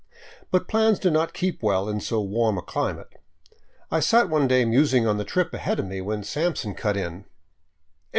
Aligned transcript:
But 0.49 0.67
plans 0.67 0.97
do 0.97 1.11
not 1.11 1.31
keep 1.31 1.61
well 1.61 1.87
in 1.87 1.99
so 2.01 2.21
warm 2.21 2.57
a 2.57 2.63
climate. 2.63 3.21
I 3.91 3.99
sat 3.99 4.29
one 4.29 4.47
day 4.47 4.65
musing 4.65 5.05
on 5.05 5.17
the 5.17 5.23
trip 5.23 5.53
ahead 5.53 5.77
of 5.77 5.85
me, 5.85 6.01
when 6.01 6.23
Sampson 6.23 6.73
cut 6.73 6.97
in:" 6.97 7.13
'Ere 7.23 7.25